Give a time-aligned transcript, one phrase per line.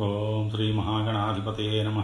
[0.00, 2.00] ఓం శ్రీ మహాగణాధిపతే నమ.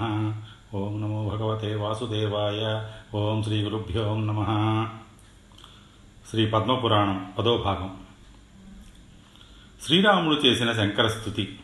[0.75, 2.89] ఓం నమో భగవతే వాసుదేవాయ.
[3.17, 4.47] ఓం శ్రీ గురుభ్యో నమ.
[6.31, 7.91] శ్రీ పద్మపురాణం పదో భాగం.
[9.87, 11.59] శ్రీరాముడు చేసిన శంకరస్థుతి.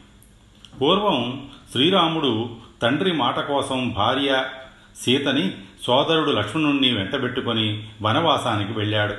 [0.81, 4.45] పూర్వం శ్రీరాముడు తండ్రి మాట కోసం భార్య
[4.97, 9.15] సీతని సోదరుడు లక్ష్మణుణ్ణి వెంటబెట్టుకొని వనవాసానికి వెళ్ళాడు.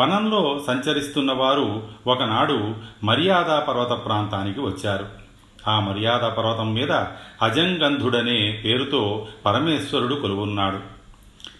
[0.00, 5.27] వనంలో సంచరిస్తున్న వారు ఒకనాడు మర్యాదా పర్వత ప్రాంతానికి వచ్చారు.
[5.68, 6.92] ఆ మర్యాద పర్వతం మీద
[7.42, 10.98] అజంగంధుడనే పేరుతో పరమేశ్వరుడు కొలువున్నాడు.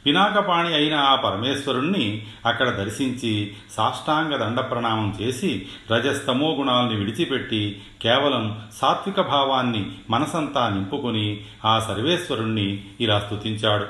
[0.06, 9.20] పినాకపాణి అయిన ఆ పరమేశ్వరుణ్ణి అక్కడ దర్శించి సాష్టాంగ దండ ప్రణామం చేసి రజస్తమో గుణాల్ని విడిచిపెట్టి కేవలం సాత్విక
[9.20, 13.86] భావాన్ని మనసంతా నింపుకుని ఆ సర్వేశ్వరుణ్ణి ఇలా స్తుతించాడు.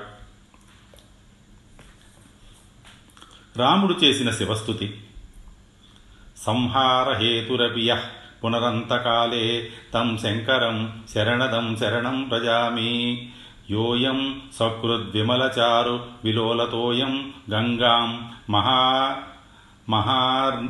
[3.58, 5.00] రాముడు చేసిన శివస్థుతి.
[6.36, 7.96] సంహారహేతురపియ
[8.38, 13.28] యః పునరంతకాలే తం శంకరం శరణదం శరణం ప్రజామి
[13.70, 19.16] యోయం సకృద్విమలచారు విలోలతోయం గంగాం మహా
[19.88, 20.64] మహార్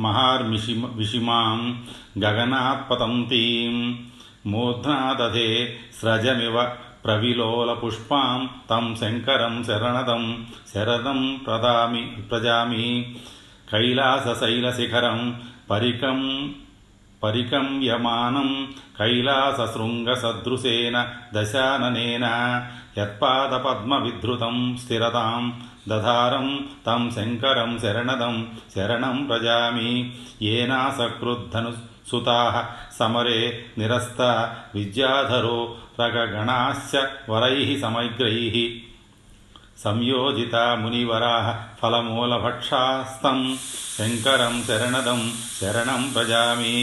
[0.00, 1.84] మహార్మిషి విషిమాం
[2.18, 3.98] గగనాత్పతంతీం.
[4.46, 6.68] మూర్ధ్నాదధే స్రజమివ
[7.04, 13.16] ప్రవిలోలపుష్పాం తం శంకరం శరణదం శరదం ప్రదామి ప్రజామి
[13.72, 15.40] కైలాసశైలశిఖరం
[15.70, 16.50] పరికం
[17.22, 22.26] పరికంయమానం కైలాసశృంగసదృశేన దశాననేన.
[22.98, 31.72] యత్పాదపద్మవిధృతం స్థిరతాం దధారం తం శంకరం శరణదం శరణం ప్రజామి ఏనాసకృద్ధను
[32.08, 32.62] సుతాः
[32.98, 38.70] సమరే నిరస్త విద్యాధరో రగగణాశ్చ వరైः సమగ్రైः.
[39.78, 41.54] సంయోజిత మునివరాः
[43.92, 45.20] ఫలమూలభక్షాస్తం శంకరం శరణదం
[45.58, 46.74] శరణం ప్రజామి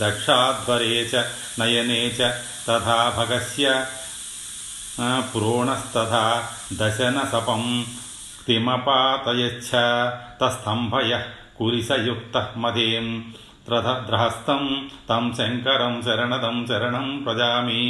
[0.00, 1.22] దక్షాధ్వరే చ
[1.58, 2.28] నయనే చ
[2.68, 3.66] తథా భగస్య
[5.32, 6.24] పురోణస్తథా
[6.72, 7.64] దశనసపం
[8.46, 9.70] తిమపాతయచ్చ
[10.40, 11.12] తస్తంభయ
[11.58, 13.08] కురిసయుక్త మదేం
[14.06, 14.62] ద్రహస్తం
[15.08, 17.82] తం శంకరం శరణదం శరణం ప్రజామి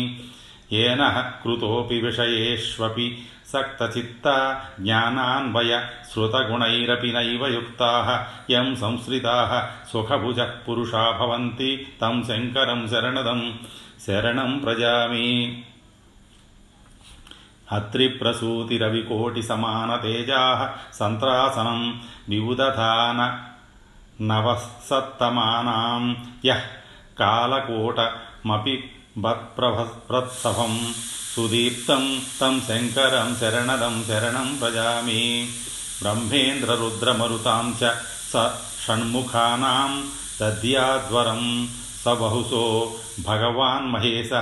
[0.72, 1.02] येन
[1.44, 3.08] कृतोऽपि विषयेष्वपि
[3.52, 4.36] सक्तचित्ता
[4.80, 5.72] ज्ञानान्वय
[6.12, 8.10] श्रुतगुणैरपि नैव युक्ताः
[8.54, 9.52] यं संश्रिताः
[9.92, 11.70] सुखभुजः पुरुषा भवन्ति
[12.02, 13.42] तं शङ्करं शरणदं
[14.06, 15.28] शरणं प्रजामि
[17.78, 20.62] अत्रिप्रसूतिरविकोटिसमानतेजाः
[21.00, 21.82] सन्त्रासनं
[22.30, 23.20] विबुदधान
[24.32, 26.04] नवसत्तमानां
[26.46, 26.62] यः
[27.22, 28.76] कालकोटमपि
[29.23, 30.75] బత్ప్రభత్సభం
[31.33, 32.05] సుదీప్తం
[32.39, 35.23] తం శంకరం శరణదం శరణం ప్రజామి
[36.03, 37.93] బ్రహ్మేంద్రరుద్రమరుతాం చ
[38.31, 38.45] స
[38.83, 39.93] షణ్ముఖానాం
[40.41, 41.45] దద్యాద్వరం
[42.03, 42.65] స బహుశో
[43.27, 44.33] భగవాన్ మహేశ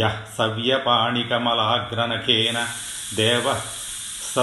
[0.00, 2.56] यः सव्यपाणिकमलाग्रनखेन
[3.20, 3.60] देवः
[4.32, 4.34] स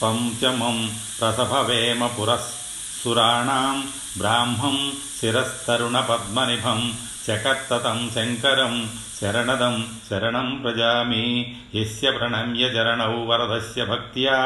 [0.00, 0.78] पञ्चमं
[1.18, 3.76] प्रसभवेम पुरःसुराणां
[4.18, 4.76] ब्राह्मं
[5.18, 6.80] शिरस्तरुणपद्मनिभं
[7.24, 8.74] चकर्ततं शङ्करं
[9.16, 9.74] శరణదం
[10.06, 11.26] శరణం ప్రజామి
[11.74, 14.38] యస్య ప్రణమ్య చరణౌ వరదస్య భక్త్యా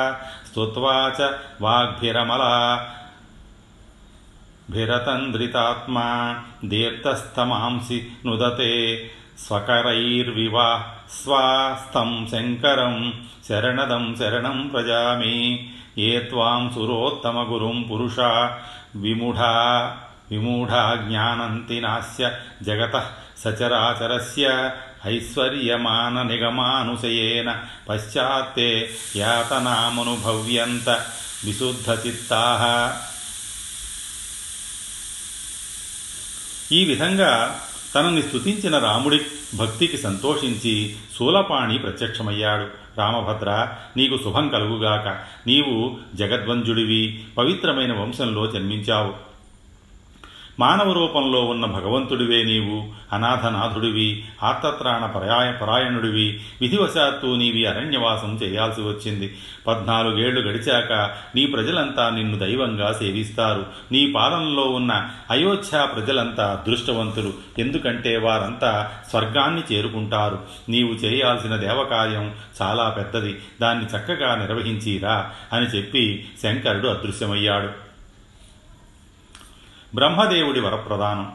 [0.49, 1.29] స్తుత్వా చ
[1.61, 2.53] వాగ్భిరమలా
[4.73, 6.07] భిరతంద్రితాత్మా
[6.65, 8.73] దీర్ఘస్తమాంసి నుదతే
[9.45, 10.69] స్వకరైర్వివా
[11.17, 12.97] స్వాస్తం శంకరం
[13.49, 15.37] శరణదం శరణం ప్రజామి
[16.01, 18.19] ఏ త్వాం సురోత్తమగురుం పురుష
[18.97, 19.55] విమూఢా
[20.34, 22.32] విమూఢా జ్ఞానంతి నాస్య
[22.62, 23.12] జగత
[23.44, 24.72] సచరాచరస్య
[25.06, 30.90] ఐశ్వర్యమాన నిగమానుశయేన పశ్చాత్తే యాతనామనుభవ్యంత
[31.46, 32.44] విశుద్ధచిత్తా
[36.72, 37.62] ఈ విధంగా
[37.96, 39.20] తనని స్తుతించిన రాముడి
[39.56, 42.68] భక్తికి సంతోషించి శూలపాణి ప్రత్యక్షమయ్యాడు.
[42.98, 45.08] రామభద్ర నీకు శుభం కలుగుగాక.
[45.48, 49.33] నీవు జగద్వంజుడివి పవిత్రమైన వంశంలో జన్మించావు.
[50.60, 59.38] మానవ రూపంలో ఉన్న భగవంతుడివే నీవు అనాథనాథుడివి ఆర్తత్రాణ పరాయ పరాయణుడివి విధివశాత్తు నీవి అరణ్యవాసం చేయాల్సి వచ్చింది.
[59.68, 63.66] పద్నాలుగేళ్ళు గడిచాక నీ ప్రజలంతా నిన్ను దైవంగా సేవిస్తారు.
[63.92, 67.34] నీ పాలనలో ఉన్న అయోధ్య ప్రజలంతా అదృష్టవంతులు.
[67.60, 70.40] ఎందుకంటే వారంతా స్వర్గాన్ని చేరుకుంటారు.
[70.70, 73.40] నీవు చేయాల్సిన దేవకార్యం చాలా పెద్దది.
[73.62, 77.93] దాన్ని చక్కగా నిర్వహించిరా అని చెప్పి శంకరుడు అదృశ్యమయ్యాడు.
[79.96, 81.32] బ్రహ్మదేవుడి వరప్రదానం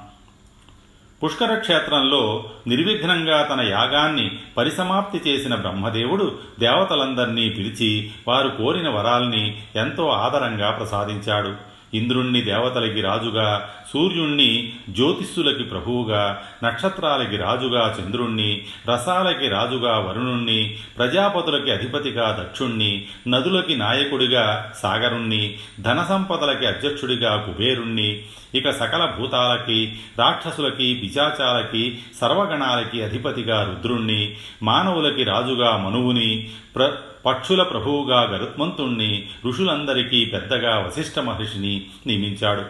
[1.24, 10.70] పుష్కర క్షేత్రంలో నిర్విఘ్నంగా తన యాగాన్ని పరిసమాప్తి చేసిన బ్రహ్మదేవుడు దేవతలందర్నీ పిలిచి వారు కోరిన వరాల్ని ఎంతో ఆదరంగా
[10.70, 11.68] ప్రసాదించాడు.
[11.94, 23.06] ఇంద్రుణ్ణి దేవతలకి రాజుగా సూర్యుణ్ణి జ్యోతిస్సులకి ప్రభువుగా నక్షత్రాలకి రాజుగా చంద్రుణ్ణి రసాలకి రాజుగా వరుణుణ్ణి ప్రజాపతులకి అధిపతిగా దక్షుణ్ణి
[23.28, 28.24] నదులకి నాయకుడిగా సాగరుణ్ణి ధన సంపదలకి అధ్యక్షుడిగా కుబేరుణ్ణి
[28.54, 36.92] ఇక సకల భూతాలకి రాక్షసులకి బిజాచాలకి సర్వగణాలకి అధిపతిగా రుద్రుణ్ణి మానవులకి రాజుగా మనువుని ప్ర
[37.26, 42.62] పక్షుల ప్రభువుగా గరుత్మంతుణ్ణి ఋషులందరికీ పెద్దగా వశిష్ఠ మహర్షిని నియమించాడు.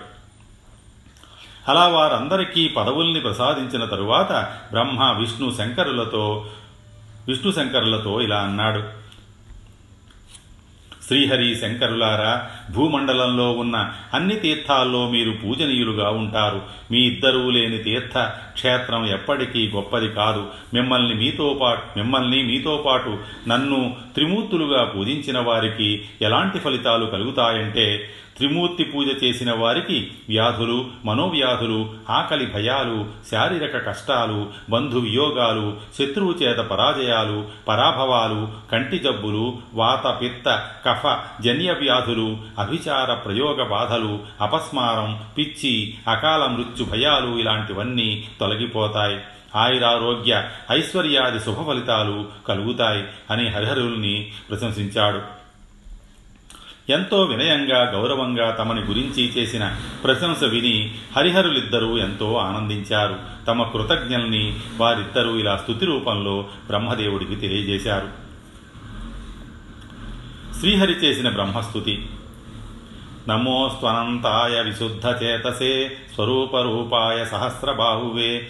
[1.70, 4.32] అలా వారందరికీ పదవుల్ని ప్రసాదించిన తరువాత
[4.72, 6.46] బ్రహ్మ విష్ణు శంకరులతో
[7.28, 9.07] విష్ణు శంకరులతో ఇలా అన్నాడు.
[11.08, 16.62] శ్రీహరి శంకరులారా భూమండలంలో ఉన్న అన్ని తీర్థాల్లో మీరు పూజనీయులుగా ఉంటారు.
[16.90, 20.46] మీ ఇద్దరూ లేని తీర్థ క్షేత్రం ఎప్పటికీ గొప్పది కాదు.
[20.74, 23.18] మిమ్మల్ని మీతో పాటు మిమ్మల్ని మీతో పాటు
[23.48, 28.08] నన్ను త్రిమూర్తులుగా పూజించిన వారికి ఎలాంటి ఫలితాలు కలుగుతాయంటే
[28.38, 37.44] త్రిమూర్తి పూజ చేసిన వారికి వ్యాధులు మనోవ్యాధులు ఆకలి భయాలు శారీరక కష్టాలు బంధు వియోగాలు శత్రువు చేత పరాజయాలు
[37.68, 46.84] పరాభవాలు కంటి జబ్బులు వాత పిత్త కఫ జన్య వ్యాధులు అభిచార ప్రయోగ బాధలు అపస్మారం పిచ్చి అకాల మృత్యు
[46.84, 49.18] భయాలు ఇలాంటివన్నీ తొలగిపోతాయి.
[49.56, 55.37] ఆయురారోగ్య ఐశ్వర్యాది శుభ ఫలితాలు కలుగుతాయి అని హరిహరుల్ని ప్రశంసించాడు.
[56.88, 63.18] ఎంతో వినయంగా గౌరవంగా తమని గురించి చేసిన ప్రశంస విని హరిహరులిద్దరూ ఎంతో ఆనందించారు.
[63.46, 68.08] తమ కృతజ్ఞల్ని వారిద్దరూ ఇలా స్థుతి రూపంలో బ్రహ్మదేవుడికి తెలియజేశారు.
[70.60, 72.06] శ్రీహరి చేసిన బ్రహ్మస్థుతి
[73.28, 78.48] నమోస్త్వనంతాయ విశుద్ధచేతసే స్వరూపరూపాయ సహస్రబాహువే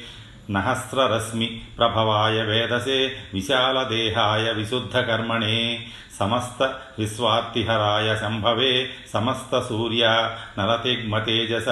[0.51, 5.87] నహస్రరశ్మి ప్రభవాయ వేదసే విశాలదేహాయ విశుద్ధకర్మణే.
[6.19, 11.69] సమస్త విశ్వార్తిహరాయ శంభవే సమస్త సూర్య నరతిగ్మతేజస.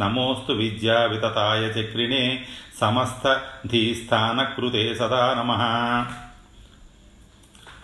[0.00, 2.44] నమోస్తు విద్యా వితతాయ చక్రిణే
[2.80, 5.52] సమస్త ధీస్థానకృతే సదా నమ.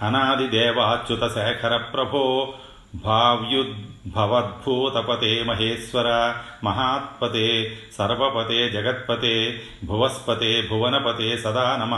[0.03, 2.55] అనాదిదేవాచ్యుత శేఖర ప్రభో
[2.95, 6.35] భావ్యుద్ భవద్భూతపతే మహేశ్వర
[6.65, 11.95] మహాత్పతే సర్వపతే జగత్పతే భువస్పతే భువనపతే సదా నమ.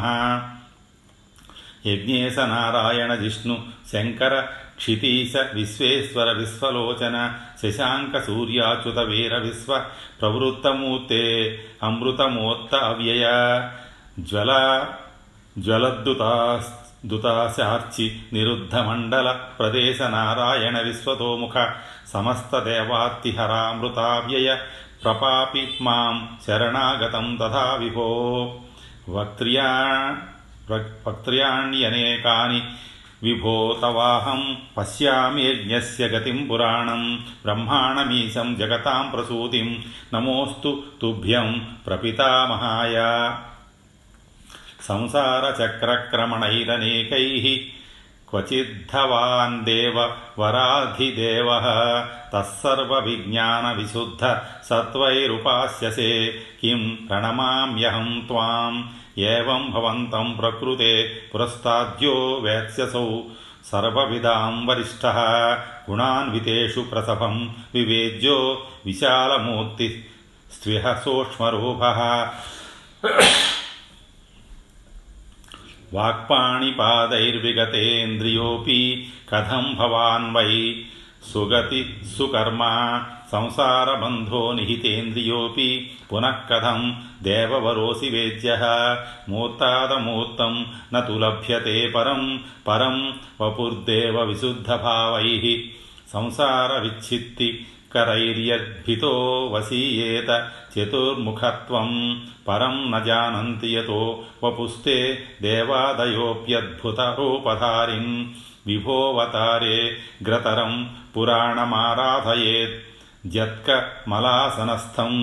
[1.87, 3.57] యజ్ఞేశ నారాయణ జిష్ణు
[3.93, 4.41] శంకర
[4.77, 9.85] క్షితీశ విశ్వేశ్వర విశ్వలోచన శశాంక సూర్యాచ్యుత వీర విశ్వ
[10.21, 13.27] ప్రవృత్తమూర్తే అమృతమోత్త అవ్యయ.
[14.21, 14.85] జ్వల
[15.59, 21.67] జ్వలద్దుతాస్త దుతాశార్చి నిరుద్ధమండల ప్రదేశ నారాయణ విశ్వతోముఖ
[22.13, 24.57] సమస్త దేవాత్తిహరామృతావ్యయ
[25.05, 28.11] ప్రపాపి మాం శరణాగతం తథా విభో
[29.09, 29.69] వక్త్రియా
[30.71, 32.61] వక్త్ర్యాణ్యనేకాని
[33.23, 37.03] విభో తవాహం పశ్యామ్యజ్ఞస్య గతిం పురాణం
[37.45, 41.49] బ్రహ్మాణమీశం జగతాం ప్రసూతిం నమోస్తు తుభ్యం
[41.87, 42.97] ప్రపితామహాయ
[44.83, 47.71] సంసారచక్రక్రమణైరనేకైः
[48.29, 51.67] క్వచిద్ధవాన్ దేవ వరాధిదేవः
[52.35, 54.25] తస్సర్వవిజ్ఞానవిశుద్ధ
[54.69, 58.91] సత్వైరుపాస్యసే కిం ప్రణమామ్యహం త్వాం
[59.31, 63.09] ఏవం భవంతం ప్రకృతే పురస్తాద్యో వేత్స్యసౌ
[63.71, 65.07] సర్వవిదాం వరిష్ఠ
[65.91, 68.39] గుణాన్వితేషు ప్రసభం వివేద్యో
[68.87, 70.05] విశాలమూర్తి
[75.95, 78.81] वाक्पाणिपादैर्विगतेन्द्रियोऽपि
[79.33, 80.53] कथं भवान् वै
[81.33, 81.81] सुगति
[82.17, 82.73] सुकर्मा
[83.33, 85.69] संसारबन्धो निहितेन्द्रियोऽपि
[86.11, 86.81] पुनः कथं
[87.27, 88.63] देववरोऽसि वेद्यः
[89.33, 90.55] मूर्तादमूर्तं
[90.95, 92.23] न तु लभ्यते परं
[92.69, 92.97] परं
[93.41, 95.45] वपुर्देवविशुद्धभावैः
[96.15, 97.49] संसारविच्छित्ति
[97.94, 99.14] करैर्यद्भितो
[99.54, 100.30] वसीयेत
[100.74, 101.90] चतुर्मुखत्वं
[102.48, 104.02] परं न जानन्ति यतो
[104.44, 104.98] वपुस्ते
[105.42, 108.08] देवादयोऽप्यद्भुतरूपधारिं
[108.68, 109.78] विभोवतारे
[110.28, 110.74] ग्रतरं
[111.14, 112.76] पुराणमाराधयेत्
[113.36, 115.22] जत्कमलासनस्थम्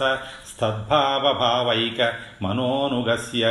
[0.61, 3.45] సద్భావైక మనోనుగస్య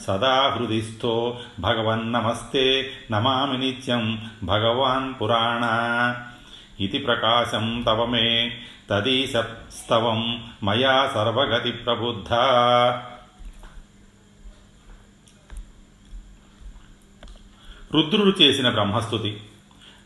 [0.00, 5.64] సదా హృది స్థో భగవన్నమస్తే నమామి నిత్యం భగవాన్ పురాణ.
[6.80, 8.58] ఇది ప్రకాశం తవ మే
[8.90, 12.32] తదీశస్తవం మయా సర్వగతి ప్రబుద్ధ.
[17.94, 19.40] రుద్రుడు చేసిన బ్రహ్మస్థుతి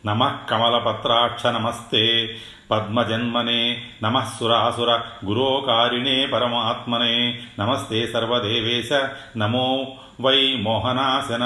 [0.07, 2.37] నమ కమలపత్రాక్ష నమస్తే.
[2.71, 7.39] పద్మజన్మనే నమఃసురాసుర గురోకారిణే పరమాత్మనే.
[7.59, 8.89] నమస్తే సర్వదేవేశ
[9.37, 11.45] నమో వై మోహనాశన.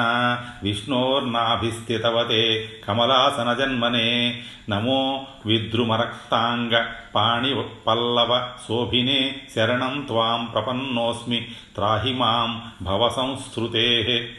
[0.63, 4.41] విష్ణోర్నాభిస్థితవతే కమలాసనజన్మనే
[4.71, 9.37] నమో విద్రుమరక్తాంగ పాణి పల్లవ శోభినే.
[9.57, 14.31] శరణం త్వాం ప్రపన్నోస్మి త్రాహి మాం భవసంస్ృతే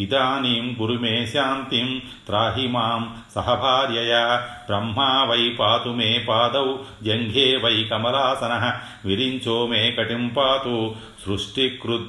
[0.01, 8.73] ఇదానీం గురు మే శాంతిం త్రాహి మాం సహభార్యయా Brahma why Paathu May పాదౌ జంఘే why కమలాసన
[9.05, 12.09] విరించో మే కటిం పాతు సృష్టికృద్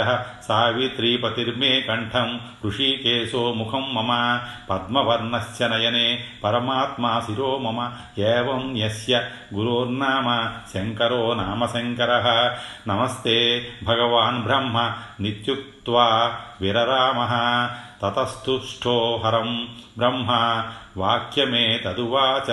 [0.48, 4.40] సావిత్రీపతిర్మే కంఠం ఋషికేశో ముఖం మమ
[4.70, 9.22] పద్మవర్ణశ్చ నయనే పరమాత్మా శిరో మమ ఏం యస్య
[9.54, 12.12] గురోర్నామ శంకరో నామ శంకర
[12.88, 17.18] నమస్తే భగవాన్ బ్రహ్మ నిత్యుక్త్వా విరరామ
[18.02, 19.68] తతస్థుష్టో హరం
[19.98, 20.30] బ్రహ్మ
[20.96, 22.50] వాక్యమే తదువాచ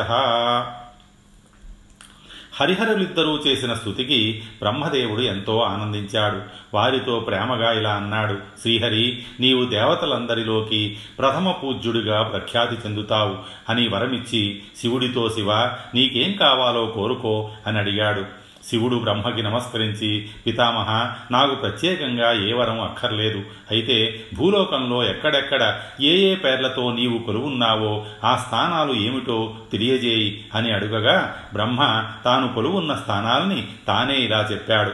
[2.54, 6.42] హరిహరులిద్దరూ చేసిన స్థుతికి బ్రహ్మదేవుడు ఎంతో ఆనందించాడు.
[6.74, 8.38] వారితో ప్రేమగా ఇలా అన్నాడు.
[8.62, 13.38] శ్రీహరి నీవు దేవతలందరిలోకి ప్రథమ పూజ్యుడిగా ప్రఖ్యాతి చెందుతావు
[13.70, 15.54] అని వరమిచ్చి శివుడితో శివ
[15.96, 18.41] నీకేం కావాలో కోరుకో అని అడిగాడు.
[18.70, 23.44] శివుడు బ్రహ్మకి నమస్కరించి పితామహ నాకు ప్రత్యేకంగా ఏ వరం అక్కర్లేదు.
[23.72, 32.12] అయితే భూలోకంలో ఎక్కడెక్కడ ఏ ఏ పేర్లతో నీవు కొలువున్నావో ఆ స్థానాలు ఏమిటో తెలియజేయి అని అడుగగా బ్రహ్మ
[32.26, 34.94] తాను కొలువున్న స్థానాల్ని తానే ఇలా చెప్పాడు.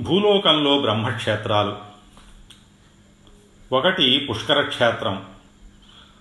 [0.00, 1.76] భూలోకంలో బ్రహ్మక్షేత్రాలు.
[3.72, 5.24] ఒకటి పుష్కరక్షేత్రం.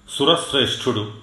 [0.10, 1.21] సురశ్రేష్ఠుడు.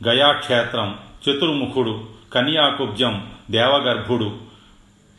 [0.00, 0.88] గయాక్షేత్రం
[1.24, 1.94] చతుర్ముఖుడు
[2.34, 3.14] కన్యాకుబ్జం
[3.50, 4.28] దేవగర్భుడు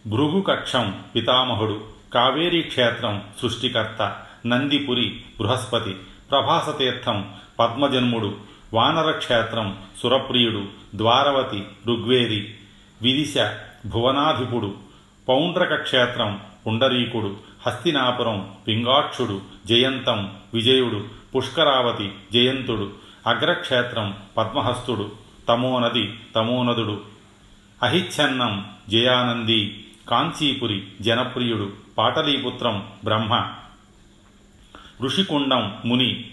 [0.06, 1.78] భృగుకక్షం పితామహుడు
[2.14, 4.02] కావేరీ క్షేత్రం సృష్టికర్త
[4.46, 5.08] నందిపురి
[5.40, 5.94] బృహస్పతి
[6.30, 7.18] ప్రభాసతీర్థం
[7.60, 8.30] పద్మజన్ముడు
[8.74, 9.68] వానరక్షేత్రం
[10.02, 10.62] సురప్రియుడు
[10.96, 12.40] ద్వారవతి ఋగ్వేది
[13.02, 13.36] విదిశ
[13.86, 14.70] భువనాధిపుడు
[15.28, 16.32] పౌండ్రక క్షేత్రం
[16.66, 17.32] పుండరీకుడు
[17.66, 20.20] హస్తినాపురం పింగాక్షుడు జయంతం
[20.54, 21.00] విజయుడు
[21.36, 22.88] పుష్కరావతి జయంతుడు
[23.28, 25.12] అగ్రక్షేత్రం పద్మహస్తుడు
[25.48, 27.02] తమోనది తమోనదుడు
[27.84, 33.48] అహిచ్ఛన్నం జయానంది కాంచీపురి జనప్రియుడు పాటలీపుత్రం బ్రహ్మ.
[35.02, 36.26] ఋషికుండం ముని.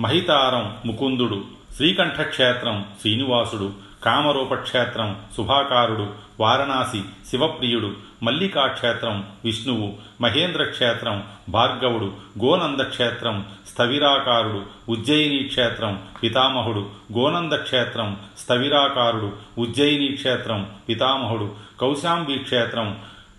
[0.00, 1.44] మహితారం ముకుందుడు
[1.76, 3.72] శ్రీకంఠక్షేత్రం శ్రీనివాసుడు
[4.04, 9.88] కామరూపక్షేత్రం శుభాకారుడు వారణాసి శివప్రియుడు మల్లికాక్షేత్రం విష్ణువు
[10.20, 11.16] మహేంద్ర క్షేత్రం
[11.48, 12.08] భార్గవుడు
[12.38, 13.36] గోనంద క్షేత్రం
[13.68, 14.60] స్థవిరాకారుడు
[14.92, 16.82] ఉజ్జయిని క్షేత్రం పితామహుడు
[17.12, 18.08] గోనంద క్షేత్రం
[18.38, 21.48] స్థవిరాకారుడు ఉజ్జయిని క్షేత్రం పితామహుడు
[21.80, 22.88] కౌశాంబి క్షేత్రం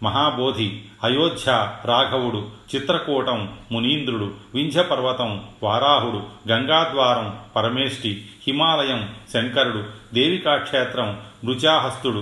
[0.04, 0.68] మహాబోధి
[1.04, 1.52] అయోధ్య
[1.86, 2.42] రాఘవుడు
[2.74, 3.40] చిత్రకూటం
[3.72, 5.32] మునీంద్రుడు వింధ్యపర్వతం
[5.64, 6.20] వారాహుడు
[6.52, 8.12] గంగాద్వారం పరమేష్టి
[8.48, 9.02] హిమాలయం
[9.34, 9.82] శంకరుడు
[10.14, 11.10] దేవికాక్షేత్రం
[11.44, 12.22] మృజాహస్తుడు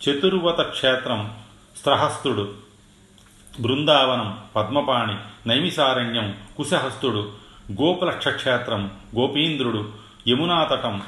[0.00, 1.20] చతుర్వత క్షేత్రం
[1.78, 2.44] స్త్రహస్తుడు
[3.60, 5.16] బృందావనం పద్మపాణి
[5.46, 7.32] నైమిసారణ్యం కుశహస్తుడు
[7.80, 8.82] గోపులక్షక్షేత్రం
[9.18, 9.92] గోపీంద్రుడు
[10.28, 11.02] యమునాతటం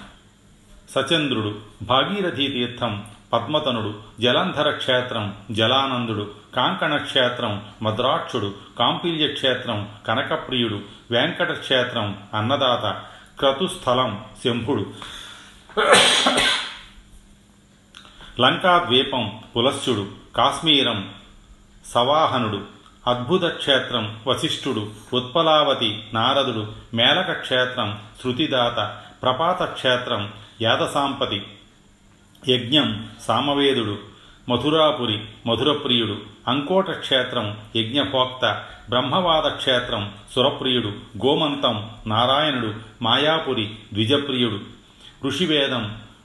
[0.95, 1.51] సచంద్రుడు
[1.83, 6.25] భాగీరథీ తీర్థం పద్మతనుడు జలంధర క్షేత్రం జలానందుడు
[6.55, 12.87] కాంకణ క్షేత్రం మద్రాక్షుడు కాంపిల్య క్షేత్రం కనకప్రియుడు వెంకట క్షేత్రం అన్నదాత
[13.39, 14.87] క్రతుస్థలం శంభుడు.
[18.41, 19.25] లంకా ద్వీపం
[19.57, 20.05] పులస్యుడు
[20.37, 20.99] కాశ్మీరం
[21.85, 22.61] సవాహనుడు
[23.07, 26.63] అద్భుత క్షేత్రం వశిష్ఠుడు ఉత్పలావతి నారదుడు
[26.95, 27.89] మేలక క్షేత్రం
[28.23, 28.79] శృతిదాత
[29.23, 30.23] ప్రపాత క్షేత్రం
[30.61, 31.41] యాదసాంపతి
[32.49, 32.89] యజ్ఞం
[33.29, 33.97] సామవేదుడు
[34.49, 36.17] మధురాపురి మధురప్రియుడు
[36.49, 38.45] అంకోట క్షేత్రం యజ్ఞభోక్త
[38.89, 40.91] బ్రహ్మవాద క్షేత్రం సురప్రియుడు
[41.25, 41.77] గోమంతం
[42.07, 42.71] నారాయణుడు
[43.03, 44.59] మాయాపురి ద్విజప్రియుడు
[45.25, 45.85] ఋషివేదం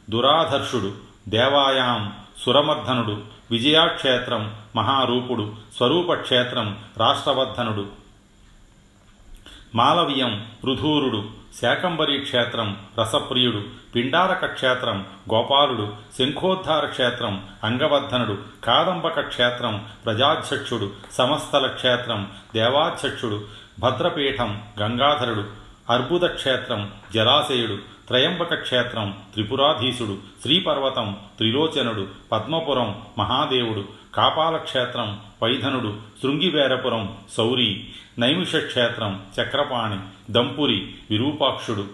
[0.09, 0.91] దురాధర్షుడు
[1.27, 7.85] దేవాయాం సురమర్ధనుడు విజయాక్షేత్రం మహారూపుడు స్వరూపక్షేత్రం రాష్ట్రవర్ధనుడు.
[9.75, 11.29] మాలవీయం పృథూరుడు
[11.61, 13.63] శాకంబరీ క్షేత్రం రసప్రియుడు
[13.95, 23.47] పిండారక క్షేత్రం గోపాలుడు శంఖోద్ధార క్షేత్రం అంగవర్ధనుడు కాదంబక క్షేత్రం ప్రజాధ్యక్షుడు సమస్తల క్షేత్రం దేవాధ్యక్షుడు
[23.79, 25.45] భద్రపీఠం గంగాధరుడు
[25.89, 35.09] అర్బుద క్షేత్రం జలాశయుడు త్రయంబక క్షేత్రం త్రిపురాధీశుడు శ్రీపర్వతం త్రిలోచనుడు పద్మపురం మహాదేవుడు కాపాల క్షేత్రం
[35.43, 35.91] వైధనుడు
[36.21, 37.03] శృంగివేరపురం
[37.37, 37.69] సౌరి
[38.19, 39.97] నైమిషక్షేత్రం చక్రపాణి
[40.33, 41.85] దంపురి విరూపాక్షుడు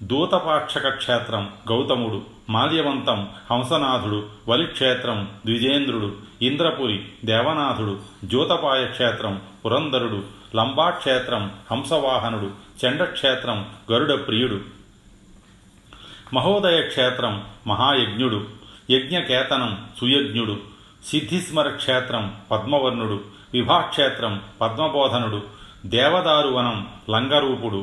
[0.00, 2.18] దూతపాక్షక క్షేత్రం గౌతముడు
[2.50, 6.10] మాల్యవంతం హంసనాథుడు వలిక్షేత్రం ద్విజేంద్రుడు
[6.42, 10.20] ఇంద్రపురి దేవనాథుడు జ్యోతపాయ క్షేత్రం పురంధరుడు
[10.56, 12.48] లంబాక్షేత్రం హంసవాహనుడు
[12.80, 13.58] చండక్షేత్రం
[13.90, 14.58] గరుడ ప్రియుడు
[16.32, 17.34] మహోదయ క్షేత్రం
[17.66, 18.38] మహాయజ్ఞుడు
[18.90, 20.56] యజ్ఞకేతనం సుయజ్ఞుడు
[21.04, 23.18] సిద్ధిస్మర క్షేత్రం పద్మవర్ణుడు
[23.52, 25.40] విభాక్షేత్రం పద్మబోధనుడు
[25.86, 26.78] దేవదారువనం
[27.10, 27.80] లంగరూపుడు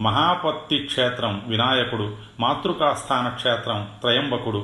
[0.00, 2.06] మహాపత్తి క్షేత్రం వినాయకుడు
[2.40, 4.60] మాతృకాస్థాన క్షేత్రం త్రయంబకుడు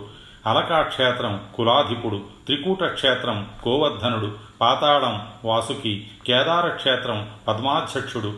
[0.47, 4.29] అలకాక్షేత్రం కులాధిపుడు త్రికూట క్షేత్రం గోవర్ధనుడు
[4.61, 5.14] పాతాళం
[5.45, 5.92] వాసుకి
[6.27, 7.18] కేదార క్షేత్రం
[7.49, 8.33] పద్మాధ్యక్షుడు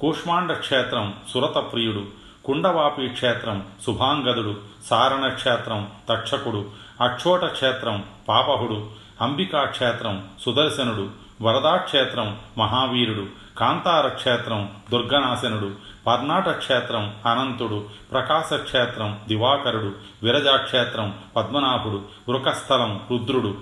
[0.00, 2.02] కూష్మాండ క్షేత్రం సురతప్రియుడు
[2.48, 4.52] కుండవాపి క్షేత్రం శుభాంగదుడు
[4.88, 6.60] సారణ క్షేత్రం తక్షకుడు
[7.00, 8.78] అక్షోట క్షేత్రం పాపహుడు
[9.22, 11.04] అంబికా క్షేత్రం సుదర్శనుడు
[11.42, 13.26] వరదాక్షేత్రం మహావీరుడు
[13.58, 15.70] కాంతార క్షేత్రం దుర్గనాశనుడు
[16.06, 17.78] పర్ణాట క్షేత్రం అనంతుడు
[18.12, 23.52] ప్రకాశ క్షేత్రం దివాకరుడు విరజాక్షేత్రం పద్మనాభుడు వృకస్థలం రుద్రుడు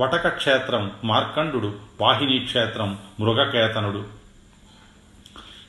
[0.00, 4.02] వటక క్షేత్రం మార్కండు వాహిని క్షేత్రం మృగకేతనుడు.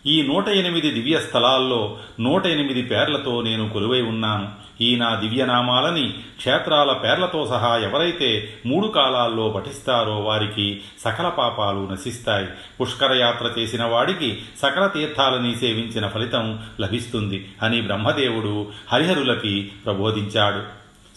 [0.05, 4.49] ఈ నూట ఎనిమిది దివ్య స్థలాల్లో నూట ఎనిమిది పేర్లతో నేను కొలువై ఉన్నాను.
[4.81, 12.47] ఈ నా దివ్యనామాలని క్షేత్రాల పేర్లతో సహా ఎవరైతే మూడు కాలాల్లో పఠిస్తారో వారికి సకల పాపాలు నశిస్తాయి.
[12.81, 20.61] పుష్కరయాత్ర చేసిన వాడికి సకల తీర్థాలని సేవించిన ఫలితం లభిస్తుంది అని బ్రహ్మదేవుడు హరిహరులకి ప్రబోధించాడు.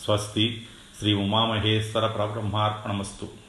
[0.04, 0.66] స్వస్తి
[0.98, 3.43] శ్రీ ఉమామహేశ్వర పరబ్రహ్మార్పణమస్తు.